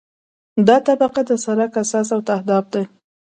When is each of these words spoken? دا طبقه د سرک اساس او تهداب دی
دا 0.67 0.77
طبقه 0.87 1.21
د 1.29 1.31
سرک 1.43 1.71
اساس 1.83 2.07
او 2.15 2.19
تهداب 2.29 2.65
دی 2.73 2.83